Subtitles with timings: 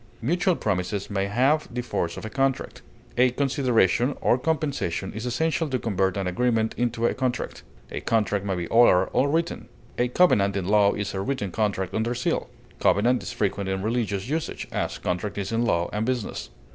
[0.19, 2.81] Mutual promises may have the force of a contract.
[3.17, 7.61] A consideration, or compensation, is essential to convert an agreement into a contract.
[7.91, 9.67] A contract may be oral or written.
[9.99, 12.49] A covenant in law is a written contract under seal.
[12.79, 16.49] Covenant is frequent in religious usage, as contract is in law and business.